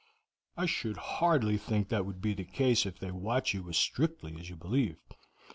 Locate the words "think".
1.59-1.89